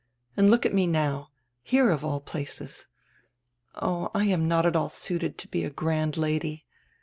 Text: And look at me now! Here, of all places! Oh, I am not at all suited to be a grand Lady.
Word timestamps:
And 0.35 0.49
look 0.49 0.65
at 0.65 0.73
me 0.73 0.87
now! 0.87 1.29
Here, 1.61 1.91
of 1.91 2.03
all 2.03 2.21
places! 2.21 2.87
Oh, 3.75 4.09
I 4.15 4.25
am 4.25 4.47
not 4.47 4.65
at 4.65 4.75
all 4.75 4.89
suited 4.89 5.37
to 5.37 5.47
be 5.47 5.63
a 5.63 5.69
grand 5.69 6.17
Lady. 6.17 6.65